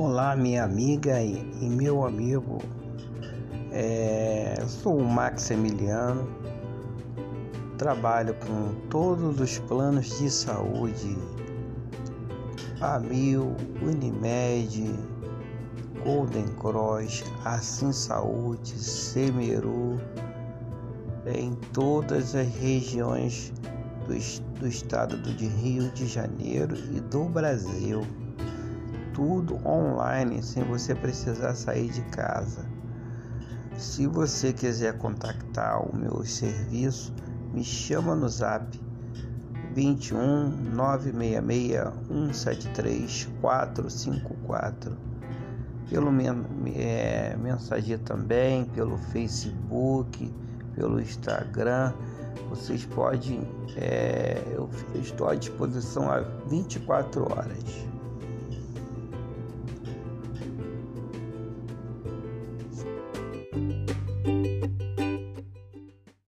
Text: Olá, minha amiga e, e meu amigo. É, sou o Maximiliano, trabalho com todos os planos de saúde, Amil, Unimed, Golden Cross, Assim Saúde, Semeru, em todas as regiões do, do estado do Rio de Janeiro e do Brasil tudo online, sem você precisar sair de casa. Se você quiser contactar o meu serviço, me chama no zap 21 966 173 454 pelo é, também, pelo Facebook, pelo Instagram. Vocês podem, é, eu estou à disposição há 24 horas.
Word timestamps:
Olá, 0.00 0.36
minha 0.36 0.62
amiga 0.62 1.20
e, 1.20 1.44
e 1.60 1.68
meu 1.68 2.06
amigo. 2.06 2.58
É, 3.72 4.54
sou 4.64 4.96
o 4.96 5.04
Maximiliano, 5.04 6.28
trabalho 7.78 8.32
com 8.34 8.88
todos 8.88 9.40
os 9.40 9.58
planos 9.58 10.16
de 10.20 10.30
saúde, 10.30 11.18
Amil, 12.80 13.56
Unimed, 13.82 14.94
Golden 16.04 16.46
Cross, 16.60 17.24
Assim 17.44 17.90
Saúde, 17.90 18.78
Semeru, 18.78 20.00
em 21.26 21.56
todas 21.72 22.36
as 22.36 22.46
regiões 22.54 23.52
do, 24.06 24.60
do 24.60 24.68
estado 24.68 25.16
do 25.16 25.30
Rio 25.30 25.90
de 25.90 26.06
Janeiro 26.06 26.76
e 26.76 27.00
do 27.00 27.24
Brasil 27.24 28.06
tudo 29.18 29.58
online, 29.66 30.40
sem 30.40 30.62
você 30.62 30.94
precisar 30.94 31.52
sair 31.56 31.90
de 31.90 32.02
casa. 32.02 32.64
Se 33.76 34.06
você 34.06 34.52
quiser 34.52 34.96
contactar 34.96 35.82
o 35.82 35.96
meu 35.96 36.24
serviço, 36.24 37.12
me 37.52 37.64
chama 37.64 38.14
no 38.14 38.28
zap 38.28 38.80
21 39.74 40.50
966 40.72 42.32
173 42.32 43.28
454 43.40 44.96
pelo 45.90 46.12
é, 46.76 47.36
também, 48.04 48.66
pelo 48.66 48.96
Facebook, 48.98 50.32
pelo 50.76 51.00
Instagram. 51.00 51.92
Vocês 52.50 52.84
podem, 52.84 53.40
é, 53.76 54.40
eu 54.52 54.70
estou 54.94 55.28
à 55.28 55.34
disposição 55.34 56.08
há 56.08 56.20
24 56.48 57.22
horas. 57.32 57.88